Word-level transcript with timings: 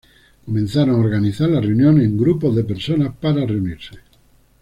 Comenzaron 0.47 0.95
a 0.95 0.97
organizar 0.97 1.47
la 1.47 1.61
reunión 1.61 2.01
en 2.01 2.17
grupos 2.17 2.55
de 2.55 2.63
personas 2.63 3.15
para 3.19 3.45
reunirse. 3.45 3.99